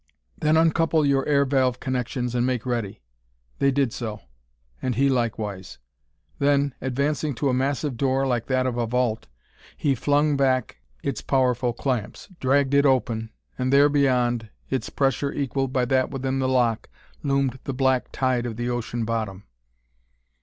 [0.35, 3.03] "Then uncouple your air valve connections and make ready."
[3.59, 4.21] They did so;
[4.81, 5.77] and he likewise.
[6.39, 9.27] Then, advancing to a massive door like that of a vault,
[9.77, 13.29] he flung back its powerful clamps, dragged it open
[13.59, 16.89] and there beyond, its pressure equaled by that within the lock,
[17.21, 19.43] loomed the black tide of the ocean bottom.